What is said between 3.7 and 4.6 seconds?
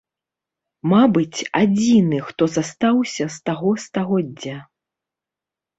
стагоддзя.